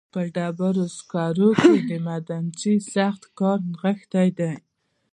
په 0.13 0.21
ډبرو 0.35 0.85
سکرو 0.97 1.49
کې 1.63 1.77
د 1.89 1.91
معدنچي 2.05 2.75
سخت 2.93 3.21
کار 3.39 3.59
نغښتی 3.71 4.27
دی 4.37 4.53